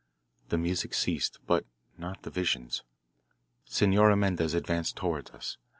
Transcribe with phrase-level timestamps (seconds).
[0.49, 1.63] The music ceased, but
[1.95, 2.81] not the visions.
[3.65, 5.57] Senora Mendez advanced toward us.